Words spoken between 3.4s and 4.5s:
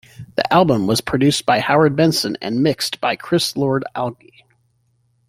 Lord-Alge.